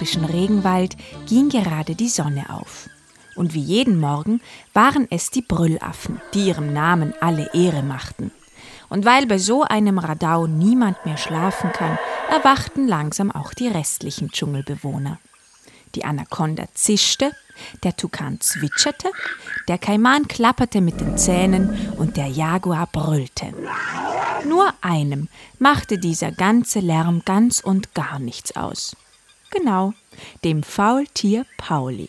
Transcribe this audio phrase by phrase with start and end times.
[0.00, 0.96] tropischen Regenwald
[1.28, 2.88] ging gerade die Sonne auf.
[3.36, 4.40] Und wie jeden Morgen
[4.72, 8.30] waren es die Brüllaffen, die ihrem Namen alle Ehre machten.
[8.88, 11.98] Und weil bei so einem Radau niemand mehr schlafen kann,
[12.30, 15.18] erwachten langsam auch die restlichen Dschungelbewohner.
[15.94, 17.32] Die Anaconda zischte,
[17.82, 19.10] der Tukan zwitscherte,
[19.68, 23.52] der Kaiman klapperte mit den Zähnen und der Jaguar brüllte.
[24.48, 28.96] Nur einem machte dieser ganze Lärm ganz und gar nichts aus.
[29.50, 29.94] Genau,
[30.44, 32.08] dem Faultier Pauli.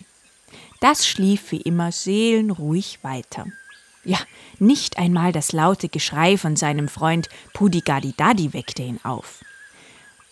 [0.80, 3.45] Das schlief wie immer seelenruhig weiter.
[4.04, 4.20] Ja,
[4.58, 9.44] nicht einmal das laute Geschrei von seinem Freund Pudigadidadi weckte ihn auf.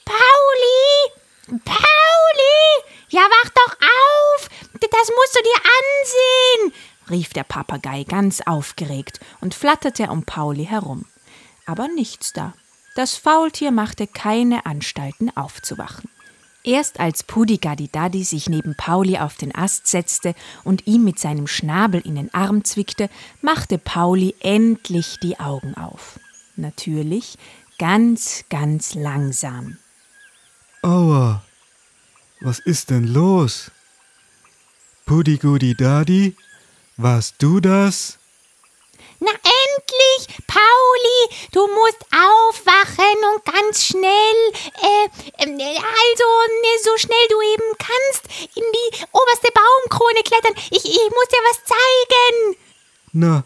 [0.05, 1.59] Pauli!
[1.65, 2.93] Pauli!
[3.09, 4.49] Ja, wach doch auf!
[4.73, 6.73] Das musst du dir ansehen!
[7.09, 11.05] rief der Papagei ganz aufgeregt und flatterte um Pauli herum.
[11.65, 12.53] Aber nichts da.
[12.95, 16.09] Das Faultier machte keine Anstalten aufzuwachen.
[16.69, 21.99] Erst als Pudigadidadi sich neben Pauli auf den Ast setzte und ihm mit seinem Schnabel
[21.99, 23.09] in den Arm zwickte,
[23.41, 26.19] machte Pauli endlich die Augen auf.
[26.57, 27.39] Natürlich
[27.79, 29.77] ganz, ganz langsam.
[30.83, 31.43] Aua,
[32.39, 33.71] was ist denn los?
[35.07, 36.35] Pudigudidadi,
[36.97, 38.19] warst du das?
[39.19, 39.31] Na
[39.79, 46.25] endlich, Pauli, du musst aufwachen und ganz schnell, äh, ähm, also
[46.61, 50.53] ne, so schnell du eben kannst, in die oberste Baumkrone klettern.
[50.71, 52.57] Ich, ich muss dir was zeigen.
[53.11, 53.43] Na,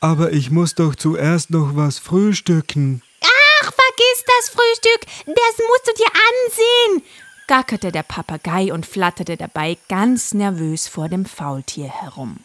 [0.00, 3.02] aber ich muss doch zuerst noch was frühstücken.
[3.22, 7.02] Ach, vergiss das Frühstück, das musst du dir ansehen,
[7.46, 12.38] gackerte der Papagei und flatterte dabei ganz nervös vor dem Faultier herum.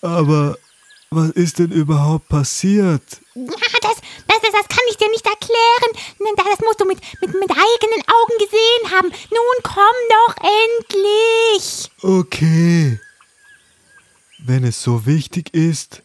[0.00, 0.56] Aber
[1.10, 3.02] was ist denn überhaupt passiert?
[3.34, 5.92] Das, das, das kann ich dir nicht erklären.
[6.36, 9.08] Das musst du mit, mit, mit eigenen Augen gesehen haben.
[9.30, 10.36] Nun komm doch
[10.80, 11.90] endlich.
[12.02, 12.98] Okay.
[14.38, 16.02] Wenn es so wichtig ist,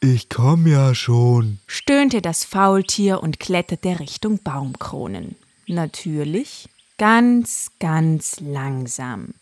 [0.00, 5.36] ich komm ja schon, stöhnte das Faultier und kletterte Richtung Baumkronen.
[5.66, 6.69] Natürlich
[7.00, 9.32] ganz, ganz langsam.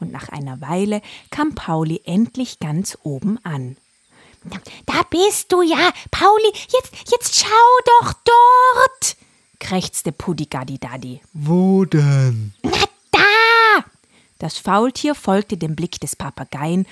[0.00, 3.76] Und nach einer Weile kam Pauli endlich ganz oben an.
[4.86, 9.16] Da bist du ja, Pauli, jetzt, jetzt schau doch dort,
[9.60, 11.20] krächzte Pudigadidadi.
[11.34, 12.54] Wo denn?
[12.62, 13.84] Na da!
[14.38, 16.86] Das Faultier folgte dem Blick des Papageien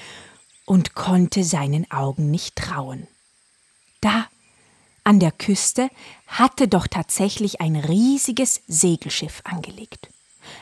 [0.66, 3.06] und konnte seinen Augen nicht trauen.
[4.03, 4.26] Da
[5.04, 5.91] an der Küste
[6.26, 10.09] hatte doch tatsächlich ein riesiges Segelschiff angelegt.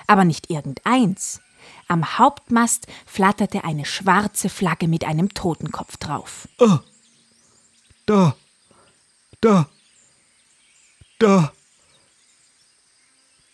[0.06, 1.40] Aber nicht irgendeins.
[1.88, 6.48] Am Hauptmast flatterte eine schwarze Flagge mit einem Totenkopf drauf.
[6.58, 6.78] Oh,
[8.06, 8.36] da,
[9.40, 9.68] da,
[11.18, 11.52] da.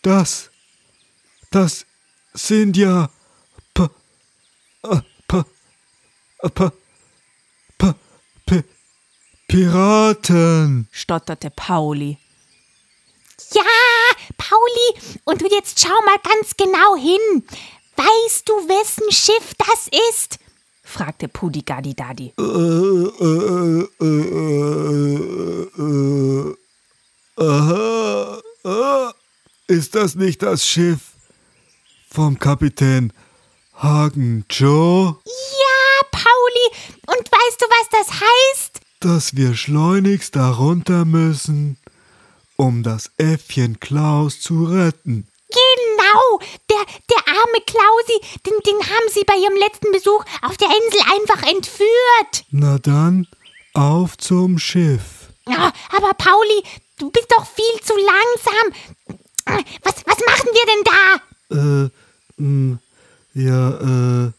[0.01, 0.49] Das,
[1.51, 1.85] das
[2.33, 3.09] sind ja
[3.73, 3.89] P,
[4.83, 5.43] äh, P,
[6.39, 6.71] äh, P,
[9.49, 12.19] Piraten, stotterte Pauli.
[13.51, 13.63] Ja,
[14.37, 17.43] Pauli, und jetzt schau mal ganz genau hin.
[17.95, 20.37] Weißt du, wessen Schiff das ist?
[20.83, 22.31] fragte Pudigadidadi.
[22.37, 23.87] Äh, äh,
[25.79, 26.55] äh,
[27.35, 29.13] aha, ah,
[29.65, 30.99] ist das nicht das Schiff
[32.11, 33.11] vom Kapitän
[33.73, 35.17] Hagen Joe?
[35.25, 36.69] Ja, Pauli,
[37.07, 38.78] und weißt du, was das heißt?
[38.99, 41.77] Dass wir schleunigst darunter müssen,
[42.57, 45.27] um das Äffchen Klaus zu retten.
[45.49, 46.39] Genau,
[46.69, 51.01] der, der arme Klausi, den, den haben sie bei ihrem letzten Besuch auf der Insel
[51.17, 52.45] einfach entführt.
[52.51, 53.27] Na dann,
[53.73, 55.29] auf zum Schiff.
[55.47, 56.63] Ja, aber Pauli,
[56.99, 59.65] du bist doch viel zu langsam.
[59.83, 61.85] Was, was machen wir denn da?
[61.85, 61.89] Äh,
[62.37, 62.77] mh,
[63.33, 64.31] ja, äh,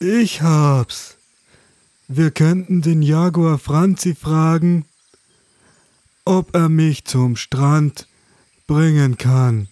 [0.00, 1.17] ich hab's.
[2.10, 4.86] Wir könnten den Jaguar Franzi fragen,
[6.24, 8.08] ob er mich zum Strand
[8.66, 9.68] bringen kann.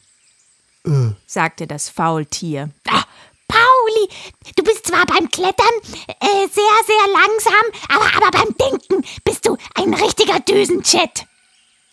[0.85, 1.13] Äh.
[1.27, 2.69] sagte das Faultier.
[2.89, 3.05] Ah,
[3.49, 4.09] Pauli,
[4.55, 5.75] du bist zwar beim Klettern
[6.09, 7.55] äh, sehr, sehr langsam,
[7.89, 11.25] aber, aber beim Denken bist du ein richtiger Düsenjet.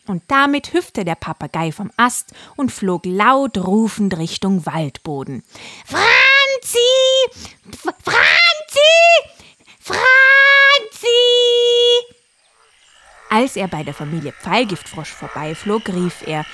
[0.08, 5.44] Und damit hüpfte der Papagei vom Ast und flog laut rufend Richtung Waldboden.
[5.86, 6.80] Franzi!
[7.72, 9.43] F Franzi!
[9.86, 11.08] Franzi!
[13.30, 16.46] Als er bei der Familie Pfeilgiftfrosch vorbeiflog, rief er: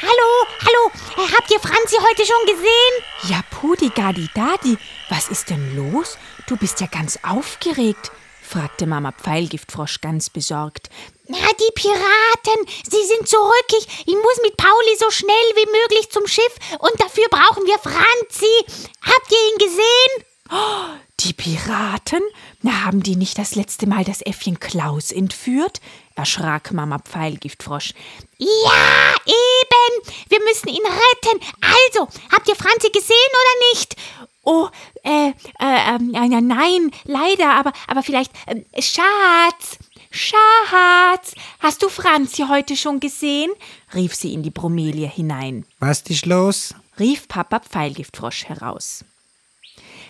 [0.00, 0.92] Hallo, hallo,
[1.36, 3.04] habt ihr Franzi heute schon gesehen?
[3.24, 4.78] Ja, Pudigadi Dadi,
[5.08, 6.16] was ist denn los?
[6.46, 10.88] Du bist ja ganz aufgeregt, fragte Mama Pfeilgiftfrosch ganz besorgt.
[11.26, 13.66] Na, die Piraten, sie sind zurück.
[13.78, 17.80] Ich, ich muss mit Pauli so schnell wie möglich zum Schiff und dafür brauchen wir
[17.80, 18.86] Franzi.
[19.02, 20.24] Habt ihr ihn gesehen?
[20.52, 22.20] Oh, die Piraten?
[22.62, 25.80] Na, haben die nicht das letzte Mal das Äffchen Klaus entführt?
[26.14, 27.92] erschrak Mama Pfeilgiftfrosch.
[28.38, 30.14] Ja, eben.
[30.28, 31.40] Wir müssen ihn retten.
[31.60, 33.96] Also, habt ihr Franzi gesehen oder nicht?
[34.42, 34.68] Oh,
[35.02, 39.78] äh, äh, äh, nein, leider, aber, aber vielleicht, äh, Schatz,
[40.10, 43.50] Schatz, hast du Franzi heute schon gesehen?
[43.92, 45.66] rief sie in die Bromelie hinein.
[45.80, 46.74] Was ist los?
[46.98, 49.04] rief Papa Pfeilgiftfrosch heraus.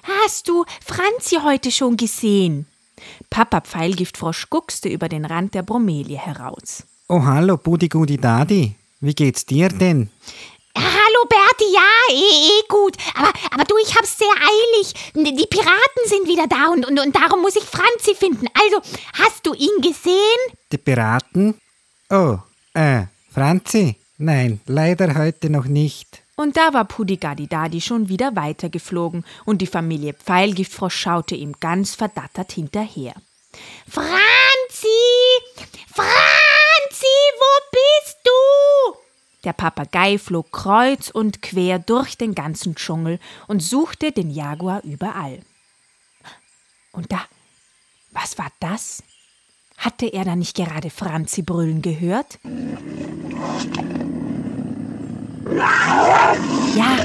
[0.06, 2.66] Hast du Franzi heute schon gesehen?
[3.28, 6.84] Papa Pfeilgiftfrosch guckste über den Rand der Bromelie heraus.
[7.08, 8.74] Oh, hallo, Budi Gudi Dadi.
[9.00, 10.10] Wie geht's dir denn?
[10.76, 12.96] Hallo Berti, ja, eh, eh gut.
[13.14, 14.94] Aber, aber du, ich hab's sehr eilig.
[15.14, 18.46] Die Piraten sind wieder da und, und, und darum muss ich Franzi finden.
[18.54, 18.80] Also,
[19.14, 20.56] hast du ihn gesehen?
[20.70, 21.54] Die Piraten?
[22.10, 22.38] Oh,
[22.74, 23.96] äh, Franzi?
[24.18, 26.22] Nein, leider heute noch nicht.
[26.36, 32.52] Und da war Pudigadidadi schon wieder weitergeflogen und die Familie Pfeilgiftfrosch schaute ihm ganz verdattert
[32.52, 33.14] hinterher.
[33.88, 34.06] Franzi!
[35.88, 38.98] Franzi, wo bist du?
[39.44, 45.40] Der Papagei flog kreuz und quer durch den ganzen Dschungel und suchte den Jaguar überall.
[46.92, 47.24] Und da,
[48.10, 49.02] was war das?
[49.78, 52.38] Hatte er da nicht gerade Franzi brüllen gehört?
[55.54, 56.96] Ja,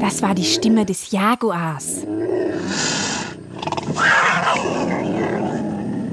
[0.00, 2.02] das war die Stimme des Jaguars.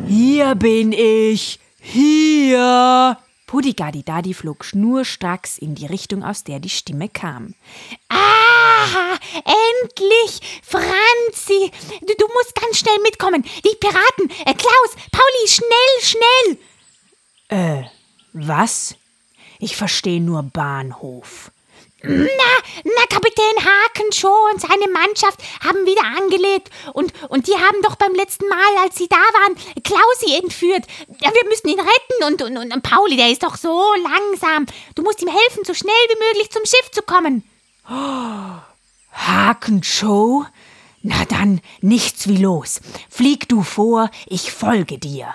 [0.07, 3.17] Hier bin ich, hier!
[3.47, 7.55] Pudigadidadi flog schnurstracks in die Richtung, aus der die Stimme kam.
[8.09, 10.41] Ah, endlich!
[10.63, 11.71] Franzi!
[12.01, 13.43] Du, du musst ganz schnell mitkommen.
[13.43, 14.29] Die Piraten!
[14.45, 14.95] Äh, Klaus!
[15.11, 16.57] Pauli, schnell, schnell!
[17.49, 17.83] Äh,
[18.33, 18.95] was?
[19.59, 21.51] Ich verstehe nur Bahnhof.
[22.05, 22.19] Na,
[22.83, 26.69] na, Kapitän Hakenshow und seine Mannschaft haben wieder angelegt.
[26.91, 30.85] Und, und die haben doch beim letzten Mal, als sie da waren, Klausi entführt.
[31.21, 32.23] Ja, wir müssen ihn retten.
[32.27, 34.65] Und, und, und Pauli, der ist doch so langsam.
[34.95, 37.43] Du musst ihm helfen, so schnell wie möglich zum Schiff zu kommen.
[37.89, 38.59] Oh,
[39.13, 40.45] Hakenshow?
[41.03, 42.81] Na dann, nichts wie los.
[43.09, 45.33] Flieg du vor, ich folge dir.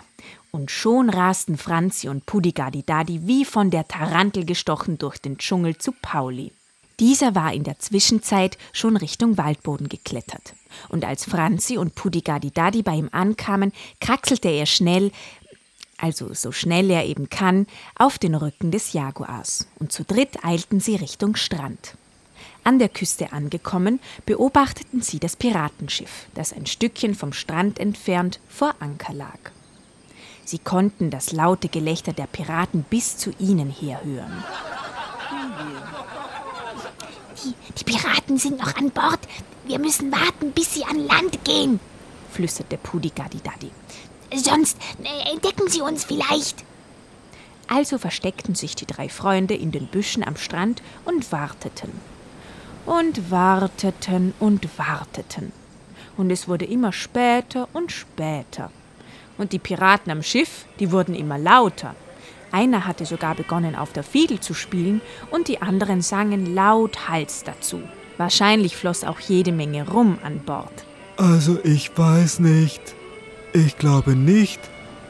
[0.50, 5.92] Und schon rasten Franzi und Pudigadidadi wie von der Tarantel gestochen durch den Dschungel zu
[5.92, 6.52] Pauli.
[7.00, 10.54] Dieser war in der Zwischenzeit schon Richtung Waldboden geklettert.
[10.88, 15.12] Und als Franzi und Pudigadidadi bei ihm ankamen, kraxelte er schnell,
[15.96, 17.66] also so schnell er eben kann,
[17.96, 19.68] auf den Rücken des Jaguars.
[19.78, 21.96] Und zu dritt eilten sie Richtung Strand.
[22.64, 28.74] An der Küste angekommen, beobachteten sie das Piratenschiff, das ein Stückchen vom Strand entfernt vor
[28.80, 29.38] Anker lag.
[30.44, 34.42] Sie konnten das laute Gelächter der Piraten bis zu ihnen herhören.
[37.44, 39.20] Die, die Piraten sind noch an Bord.
[39.66, 41.78] Wir müssen warten, bis sie an Land gehen,
[42.32, 43.70] flüsterte Pudigadidadi.
[44.34, 46.64] Sonst äh, entdecken sie uns vielleicht.
[47.68, 51.92] Also versteckten sich die drei Freunde in den Büschen am Strand und warteten.
[52.86, 55.52] Und warteten und warteten.
[56.16, 58.70] Und es wurde immer später und später.
[59.36, 61.94] Und die Piraten am Schiff, die wurden immer lauter.
[62.52, 65.00] Einer hatte sogar begonnen, auf der Fiedel zu spielen,
[65.30, 67.80] und die anderen sangen laut Hals dazu.
[68.16, 70.72] Wahrscheinlich floss auch jede Menge Rum an Bord.
[71.16, 72.80] Also ich weiß nicht.
[73.52, 74.60] Ich glaube nicht,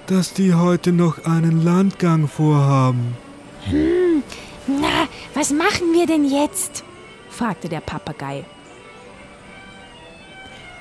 [0.07, 3.17] dass die heute noch einen Landgang vorhaben.
[3.65, 4.23] Hm,
[4.67, 6.85] na, was machen wir denn jetzt?
[7.31, 8.45] fragte der Papagei.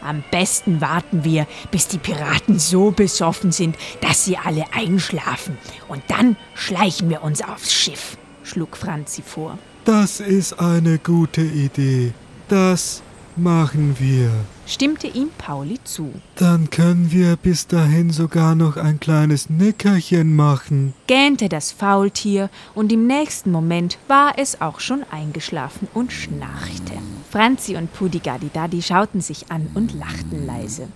[0.07, 5.57] Am besten warten wir, bis die Piraten so besoffen sind, dass sie alle einschlafen.
[5.89, 9.57] Und dann schleichen wir uns aufs Schiff, schlug Franzi vor.
[9.83, 12.13] Das ist eine gute Idee.
[12.47, 13.03] Das
[13.35, 14.31] machen wir,
[14.65, 16.13] stimmte ihm Pauli zu.
[16.35, 22.91] Dann können wir bis dahin sogar noch ein kleines Nickerchen machen, gähnte das Faultier, und
[22.91, 26.93] im nächsten Moment war es auch schon eingeschlafen und schnarchte.
[27.37, 30.87] Franzi und Pudigadidadi schauten sich an und lachten leise.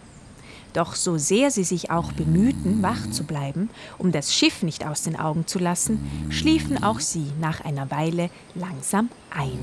[0.74, 3.70] Doch so sehr sie sich auch bemühten, wach zu bleiben,
[4.00, 6.00] um das Schiff nicht aus den Augen zu lassen,
[6.32, 9.60] schliefen auch sie nach einer Weile langsam ein.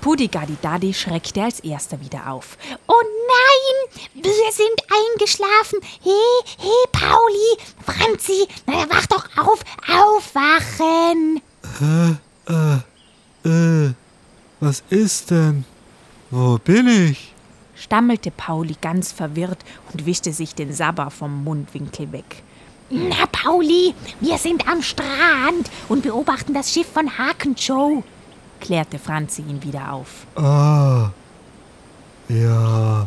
[0.00, 2.56] Pudigadidadi schreckte als erster wieder auf.
[2.86, 4.84] Oh nein, wir sind
[5.18, 5.80] eingeschlafen.
[6.00, 6.12] Hey,
[6.58, 11.42] hey, Pauli, Franzi, na, wach doch auf, aufwachen.
[11.80, 13.94] Äh, äh, äh,
[14.64, 15.64] was ist denn?
[16.30, 17.34] Wo bin ich?
[17.76, 19.58] stammelte Pauli ganz verwirrt
[19.92, 22.42] und wischte sich den Sabber vom Mundwinkel weg.
[22.90, 28.02] Na, Pauli, wir sind am Strand und beobachten das Schiff von Haken Joe,
[28.60, 30.26] klärte Franzi ihn wieder auf.
[30.36, 31.10] Ah,
[32.28, 33.06] ja.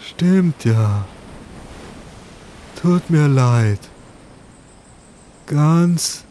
[0.00, 1.04] Stimmt ja.
[2.80, 3.80] Tut mir leid.
[5.46, 6.24] Ganz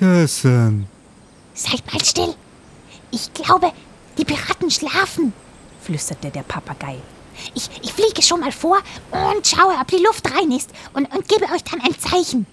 [0.00, 0.88] vergessen.
[1.54, 2.34] Seid mal still.
[3.12, 3.72] Ich glaube,
[4.18, 5.32] die Piraten schlafen,
[5.80, 6.98] flüsterte der Papagei.
[7.54, 8.78] Ich, ich fliege schon mal vor
[9.10, 12.46] und schaue, ob die Luft rein ist und, und gebe euch dann ein Zeichen.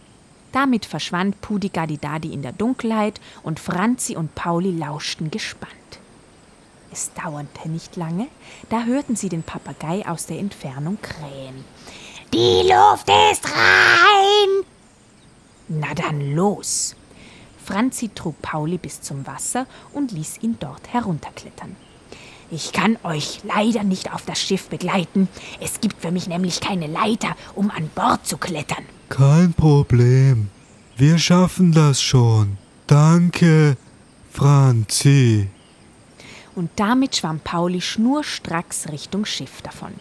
[0.51, 5.72] Damit verschwand Pudigadidadi in der Dunkelheit und Franzi und Pauli lauschten gespannt.
[6.91, 8.27] Es dauerte nicht lange,
[8.70, 11.63] da hörten sie den Papagei aus der Entfernung krähen.
[12.34, 14.65] Die Luft ist rein!
[15.70, 16.96] Na dann los!
[17.63, 21.75] Franzi trug Pauli bis zum Wasser und ließ ihn dort herunterklettern.
[22.50, 25.30] Ich kann euch leider nicht auf das Schiff begleiten.
[25.62, 28.84] Es gibt für mich nämlich keine Leiter, um an Bord zu klettern.
[29.08, 30.50] Kein Problem.
[30.98, 32.58] Wir schaffen das schon.
[32.88, 33.77] Danke,
[34.32, 35.48] Franzi.
[36.53, 39.94] Und damit schwamm Pauli schnurstracks Richtung Schiff davon.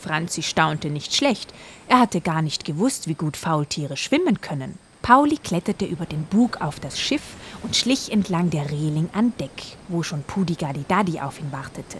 [0.00, 1.52] Franzi staunte nicht schlecht.
[1.88, 4.78] Er hatte gar nicht gewusst, wie gut Faultiere schwimmen können.
[5.02, 9.76] Pauli kletterte über den Bug auf das Schiff und schlich entlang der Reling an Deck,
[9.88, 11.98] wo schon Pudigadidadi auf ihn wartete.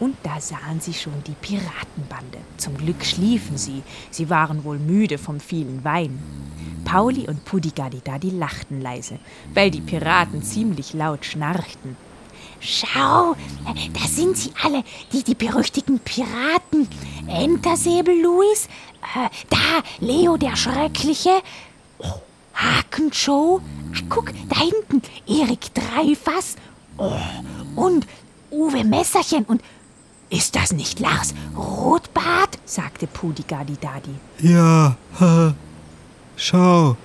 [0.00, 2.38] Und da sahen sie schon die Piratenbande.
[2.56, 3.82] Zum Glück schliefen sie.
[4.10, 6.18] Sie waren wohl müde vom vielen Wein.
[6.84, 9.18] Pauli und Pudigadidadi lachten leise,
[9.52, 11.96] weil die Piraten ziemlich laut schnarchten.
[12.60, 13.36] Schau,
[13.92, 16.88] da sind sie alle, die, die berüchtigten Piraten.
[17.28, 18.68] Entersäbel Louis,
[19.14, 21.42] äh, da Leo der Schreckliche,
[21.98, 22.20] oh,
[22.54, 23.60] Haken Joe,
[23.94, 26.56] ah, guck, da hinten Erik Dreifass
[26.96, 27.12] oh,
[27.76, 28.06] und
[28.50, 29.62] Uwe Messerchen und
[30.30, 32.58] ist das nicht Lars Rotbart?
[32.64, 34.14] sagte Pudigadidadi.
[34.40, 35.54] Ja, ha.
[36.36, 36.96] schau.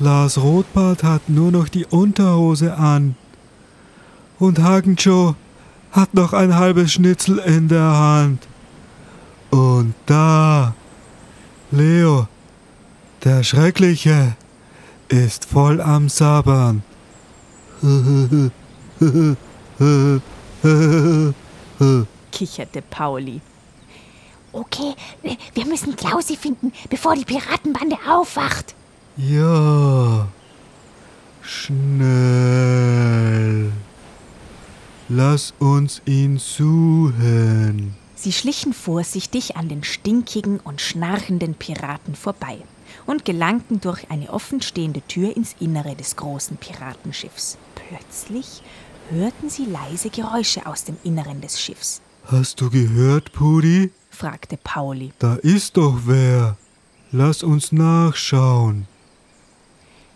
[0.00, 3.14] Lars Rotbart hat nur noch die Unterhose an.
[4.40, 5.36] Und Hagenjoe
[5.92, 8.48] hat noch ein halbes Schnitzel in der Hand.
[9.50, 10.74] Und da,
[11.70, 12.26] Leo,
[13.24, 14.36] der Schreckliche,
[15.08, 16.82] ist voll am Sabbern.
[22.32, 23.40] kicherte Pauli.
[24.52, 24.94] Okay,
[25.54, 28.74] wir müssen Klausi finden, bevor die Piratenbande aufwacht.
[29.16, 30.28] Ja,
[31.42, 32.12] schnell.
[35.08, 37.94] Lass uns ihn suchen.
[38.14, 42.58] Sie schlichen vorsichtig an den stinkigen und schnarchenden Piraten vorbei
[43.06, 47.58] und gelangten durch eine offenstehende Tür ins Innere des großen Piratenschiffs.
[47.74, 48.62] Plötzlich
[49.10, 52.00] hörten sie leise Geräusche aus dem Inneren des Schiffs.
[52.26, 53.90] Hast du gehört, Pudi?
[54.10, 55.12] fragte Pauli.
[55.18, 56.56] Da ist doch wer.
[57.10, 58.86] Lass uns nachschauen.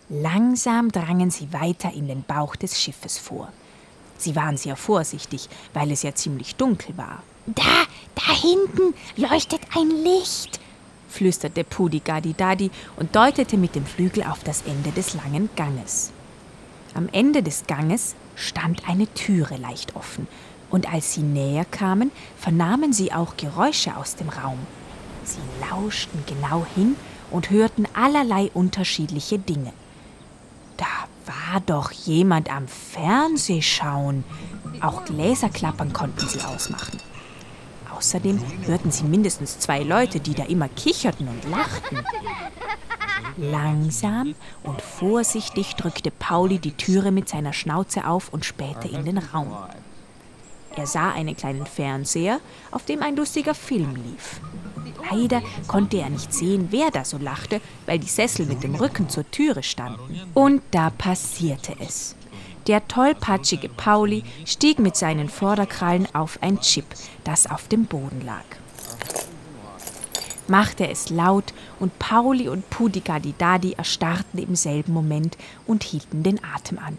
[0.08, 3.52] Langsam drangen sie weiter in den Bauch des Schiffes vor.
[4.18, 7.22] Sie waren sehr vorsichtig, weil es ja ziemlich dunkel war.
[7.46, 10.60] Da, da hinten leuchtet ein Licht,
[11.08, 16.12] flüsterte Pudigadidadi und deutete mit dem Flügel auf das Ende des langen Ganges.
[16.94, 20.26] Am Ende des Ganges stand eine Türe leicht offen,
[20.70, 24.58] und als sie näher kamen, vernahmen sie auch Geräusche aus dem Raum.
[25.24, 25.38] Sie
[25.70, 26.96] lauschten genau hin
[27.30, 29.72] und hörten allerlei unterschiedliche Dinge.
[30.76, 30.86] Da
[31.26, 34.24] war doch jemand am Fernseh schauen.
[34.80, 36.98] Auch Gläserklappern konnten sie ausmachen.
[37.96, 42.04] Außerdem hörten sie mindestens zwei Leute, die da immer kicherten und lachten.
[43.38, 49.18] Langsam und vorsichtig drückte Pauli die Türe mit seiner Schnauze auf und spähte in den
[49.18, 49.56] Raum.
[50.74, 54.40] Er sah einen kleinen Fernseher, auf dem ein lustiger Film lief.
[55.10, 59.08] Leider konnte er nicht sehen, wer da so lachte, weil die Sessel mit dem Rücken
[59.08, 60.20] zur Türe standen.
[60.34, 62.14] Und da passierte es.
[62.66, 66.86] Der tollpatschige Pauli stieg mit seinen Vorderkrallen auf ein Chip,
[67.22, 68.44] das auf dem Boden lag.
[70.48, 76.78] Machte es laut und Pauli und Pudigadidadi erstarrten im selben Moment und hielten den Atem
[76.78, 76.98] an.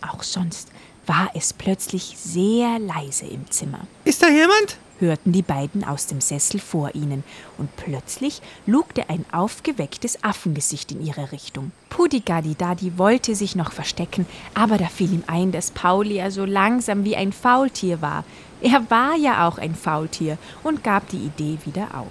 [0.00, 0.68] Auch sonst
[1.06, 3.86] war es plötzlich sehr leise im Zimmer.
[4.04, 4.78] Ist da jemand?
[4.98, 7.24] hörten die beiden aus dem Sessel vor ihnen,
[7.58, 11.72] und plötzlich lugte ein aufgewecktes Affengesicht in ihre Richtung.
[12.02, 17.04] Pudigadidadi wollte sich noch verstecken, aber da fiel ihm ein, dass Pauli ja so langsam
[17.04, 18.24] wie ein Faultier war.
[18.60, 22.10] Er war ja auch ein Faultier und gab die Idee wieder auf.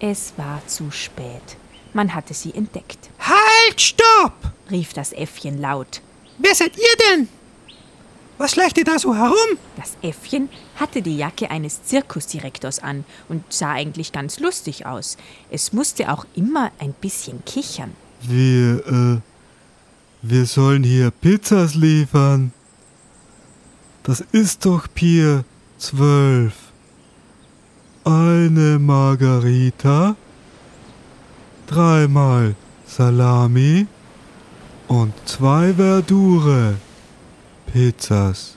[0.00, 1.56] Es war zu spät.
[1.92, 3.10] Man hatte sie entdeckt.
[3.20, 4.34] Halt, stopp!
[4.72, 6.00] rief das Äffchen laut.
[6.38, 7.28] Wer seid ihr denn?
[8.38, 9.56] Was schleicht ihr da so herum?
[9.76, 10.48] Das Äffchen
[10.80, 15.16] hatte die Jacke eines Zirkusdirektors an und sah eigentlich ganz lustig aus.
[15.48, 17.94] Es musste auch immer ein bisschen kichern.
[18.20, 19.20] Wir, äh,
[20.22, 22.52] wir sollen hier Pizzas liefern.
[24.02, 25.44] Das ist doch Pier
[25.78, 26.52] 12.
[28.04, 30.16] Eine Margarita,
[31.66, 32.54] dreimal
[32.86, 33.86] Salami
[34.88, 36.76] und zwei Verdure.
[37.66, 38.56] Pizzas.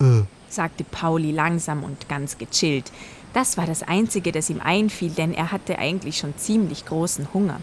[0.00, 0.22] Äh.
[0.48, 2.90] sagte Pauli langsam und ganz gechillt.
[3.34, 7.60] Das war das Einzige, das ihm einfiel, denn er hatte eigentlich schon ziemlich großen Hunger.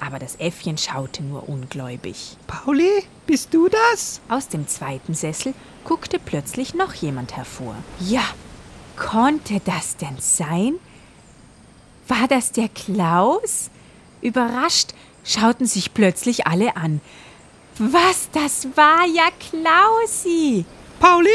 [0.00, 2.36] Aber das Äffchen schaute nur ungläubig.
[2.46, 4.20] Pauli, bist du das?
[4.28, 5.54] Aus dem zweiten Sessel
[5.84, 7.74] guckte plötzlich noch jemand hervor.
[8.00, 8.24] Ja,
[8.96, 10.74] konnte das denn sein?
[12.08, 13.70] War das der Klaus?
[14.20, 17.00] Überrascht schauten sich plötzlich alle an.
[17.78, 20.64] Was, das war ja Klausi!
[20.98, 21.30] Pauli?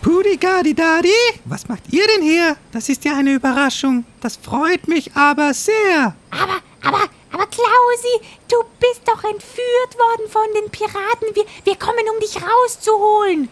[0.00, 1.08] Pudigadi Dadi?
[1.44, 2.56] Was macht ihr denn hier?
[2.72, 4.04] Das ist ja eine Überraschung.
[4.20, 6.14] Das freut mich aber sehr.
[6.30, 11.34] Aber, aber, aber Klausi, du bist doch entführt worden von den Piraten.
[11.34, 13.48] Wir, wir kommen, um dich rauszuholen.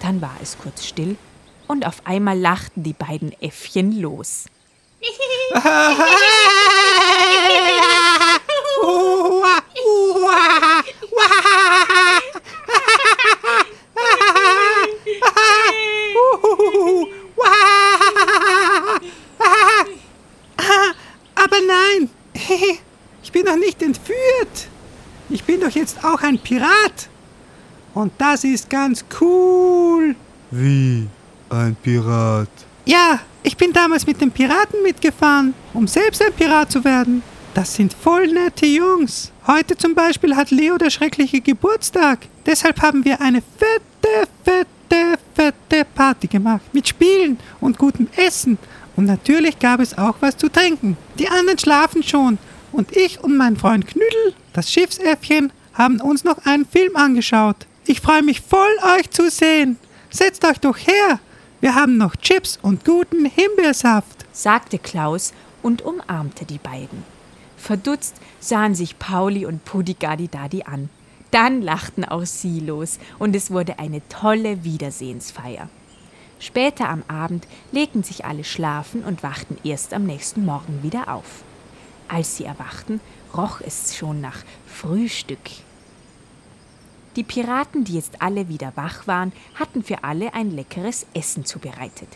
[0.00, 1.16] Dann war es kurz still
[1.68, 4.46] und auf einmal lachten die beiden Äffchen los.
[21.34, 22.10] Aber nein,
[23.22, 24.68] ich bin doch nicht entführt.
[25.28, 27.08] Ich bin doch jetzt auch ein Pirat.
[27.94, 30.14] Und das ist ganz cool.
[30.50, 31.06] Wie
[31.48, 32.48] ein Pirat.
[32.84, 37.22] Ja, ich bin damals mit den Piraten mitgefahren, um selbst ein Pirat zu werden.
[37.54, 39.32] Das sind voll nette Jungs.
[39.46, 42.20] Heute zum Beispiel hat Leo der schreckliche Geburtstag.
[42.46, 46.62] Deshalb haben wir eine fette, fette, fette Party gemacht.
[46.72, 48.58] Mit Spielen und gutem Essen.
[48.96, 50.96] Und natürlich gab es auch was zu trinken.
[51.18, 52.38] Die anderen schlafen schon.
[52.72, 57.66] Und ich und mein Freund Knüdel, das Schiffsäffchen, haben uns noch einen Film angeschaut.
[57.86, 59.76] Ich freue mich voll, euch zu sehen.
[60.10, 61.20] Setzt euch doch her.
[61.60, 64.26] Wir haben noch Chips und guten Himbeersaft.
[64.32, 67.04] sagte Klaus und umarmte die beiden.
[67.56, 70.88] Verdutzt sahen sich Pauli und Pudigadi Dadi an.
[71.30, 75.68] Dann lachten auch sie los und es wurde eine tolle Wiedersehensfeier.
[76.38, 81.44] Später am Abend legten sich alle schlafen und wachten erst am nächsten Morgen wieder auf.
[82.12, 83.00] Als sie erwachten,
[83.36, 85.38] roch es schon nach Frühstück.
[87.16, 92.08] Die Piraten, die jetzt alle wieder wach waren, hatten für alle ein leckeres Essen zubereitet.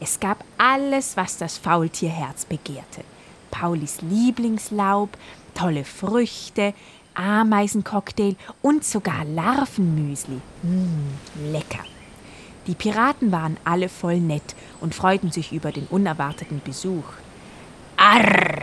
[0.00, 3.02] Es gab alles, was das Faultierherz begehrte.
[3.50, 5.10] Paulis Lieblingslaub,
[5.54, 6.74] tolle Früchte,
[7.14, 10.40] Ameisencocktail und sogar Larvenmüsli.
[10.62, 11.84] Mmh, lecker.
[12.66, 17.04] Die Piraten waren alle voll nett und freuten sich über den unerwarteten Besuch.
[17.96, 18.55] Arr,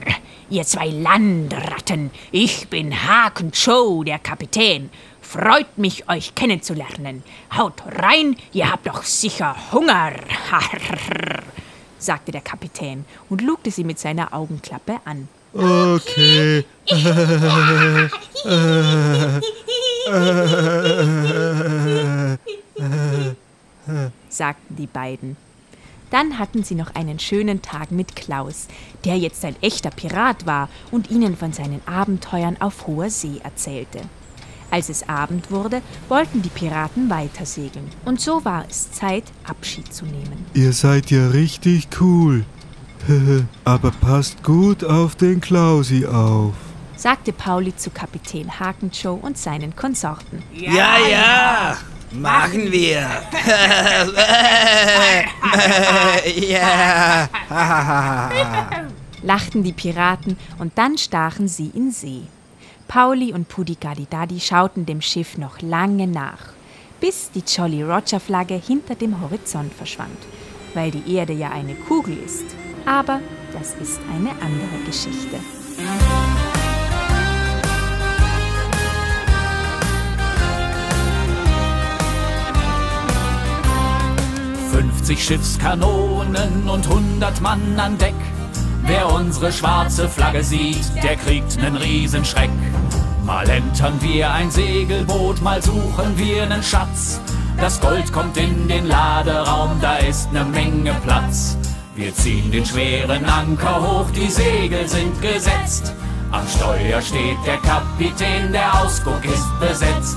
[0.54, 4.92] ihr zwei Landratten, ich bin Haken Joe, der Kapitän.
[5.20, 7.24] Freut mich, euch kennenzulernen.
[7.58, 10.12] Haut rein, ihr habt doch sicher Hunger.
[11.98, 15.28] Sagte der Kapitän und lugte sie mit seiner Augenklappe an.
[15.54, 16.66] Okay.
[24.30, 25.38] sagten die beiden.
[26.14, 28.68] Dann hatten sie noch einen schönen Tag mit Klaus,
[29.04, 34.00] der jetzt ein echter Pirat war und ihnen von seinen Abenteuern auf hoher See erzählte.
[34.70, 37.90] Als es Abend wurde, wollten die Piraten weitersegeln.
[38.06, 40.46] Und so war es Zeit, Abschied zu nehmen.
[40.54, 42.46] Ihr seid ja richtig cool.
[43.64, 46.54] Aber passt gut auf den Klausi auf.
[46.96, 50.44] sagte Pauli zu Kapitän Hakenjoe und seinen Konsorten.
[50.54, 51.78] Ja, ja,
[52.14, 53.00] machen wir.
[56.50, 57.30] ja.
[59.24, 62.24] lachten die Piraten und dann stachen sie in See.
[62.88, 66.54] Pauli und Pudigadidadi schauten dem Schiff noch lange nach,
[67.00, 70.18] bis die Jolly Roger Flagge hinter dem Horizont verschwand,
[70.74, 72.46] weil die Erde ja eine Kugel ist.
[72.86, 73.22] Aber
[73.54, 75.40] das ist eine andere Geschichte.
[85.04, 88.16] 50 Schiffskanonen und 100 Mann an Deck.
[88.86, 92.50] Wer unsere schwarze Flagge sieht, der kriegt nen Riesenschreck.
[93.26, 97.20] Mal entern wir ein Segelboot, mal suchen wir nen Schatz.
[97.60, 101.58] Das Gold kommt in den Laderaum, da ist ne Menge Platz.
[101.96, 105.92] Wir ziehen den schweren Anker hoch, die Segel sind gesetzt.
[106.32, 110.16] Am Steuer steht der Kapitän, der Ausguck ist besetzt.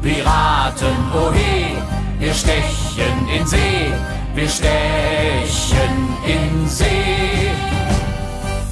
[0.00, 1.74] Piraten, oh he,
[2.20, 3.92] wir stechen in See,
[4.38, 7.50] wir stechen in See.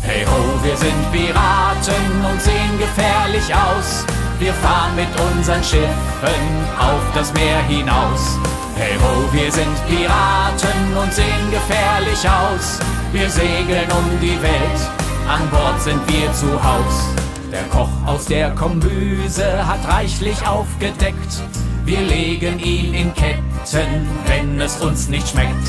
[0.00, 4.06] Hey ho, wir sind Piraten und sehen gefährlich aus.
[4.38, 6.46] Wir fahren mit unseren Schiffen
[6.78, 8.38] auf das Meer hinaus.
[8.76, 12.78] Hey ho, wir sind Piraten und sehen gefährlich aus.
[13.12, 14.80] Wir segeln um die Welt,
[15.26, 17.08] an Bord sind wir zu Haus.
[17.50, 21.42] Der Koch aus der Kombüse hat reichlich aufgedeckt.
[21.86, 25.68] Wir legen ihn in Ketten, wenn es uns nicht schmeckt.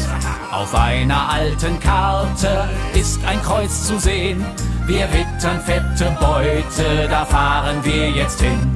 [0.51, 4.43] Auf einer alten Karte ist ein Kreuz zu sehen.
[4.87, 8.75] Wir wittern fette Beute, da fahren wir jetzt hin.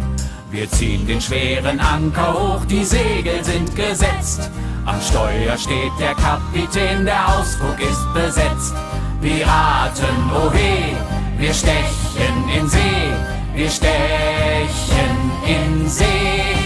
[0.52, 4.52] Wir ziehen den schweren Anker hoch, die Segel sind gesetzt.
[4.86, 8.76] Am Steuer steht der Kapitän, der Ausguck ist besetzt.
[9.20, 10.96] Piraten, oh he,
[11.40, 13.16] wir stechen in See,
[13.56, 16.61] wir stechen in See.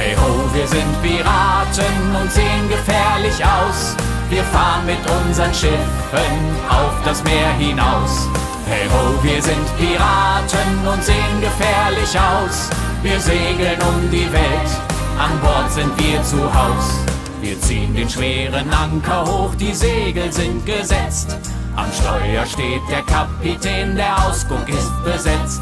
[0.00, 3.94] Hey ho, wir sind Piraten und sehen gefährlich aus.
[4.30, 8.26] Wir fahren mit unseren Schiffen auf das Meer hinaus.
[8.66, 12.70] Hey ho, wir sind Piraten und sehen gefährlich aus.
[13.02, 14.70] Wir segeln um die Welt,
[15.18, 17.04] an Bord sind wir zu Haus.
[17.42, 21.36] Wir ziehen den schweren Anker hoch, die Segel sind gesetzt.
[21.76, 25.60] Am Steuer steht der Kapitän, der Ausguck ist besetzt.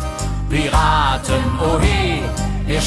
[0.48, 2.22] Piraten, oh he,
[2.66, 2.81] wir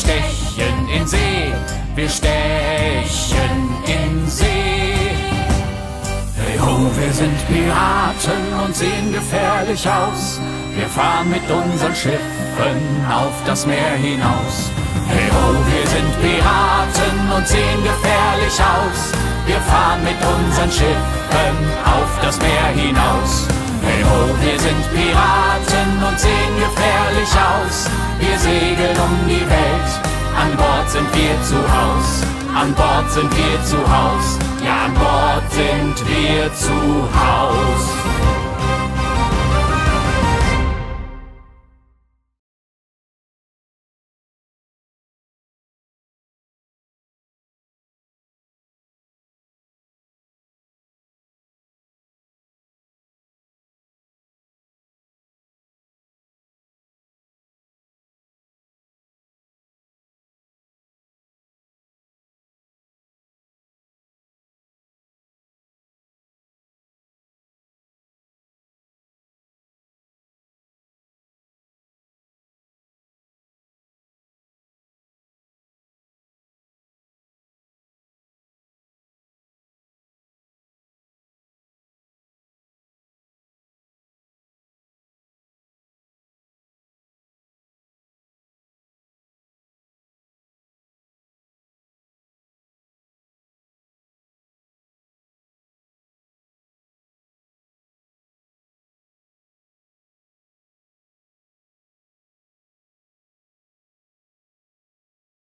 [0.51, 1.53] stechen in See,
[1.95, 4.45] wir stechen in See.
[6.35, 10.39] Hey ho, wir sind Piraten und sehen gefährlich aus.
[10.75, 14.71] Wir fahren mit unseren Schiffen auf das Meer hinaus.
[15.07, 19.11] Hey ho, wir sind Piraten und sehen gefährlich aus.
[19.45, 23.47] Wir fahren mit unseren Schiffen auf das Meer hinaus.
[23.83, 27.89] Hey ho, wir sind Piraten und sehen gefährlich aus.
[28.19, 32.23] Wir segeln um die Welt, an Bord sind wir zu Haus.
[32.53, 36.69] An Bord sind wir zu Haus, ja an Bord sind wir zu
[37.15, 38.40] Haus.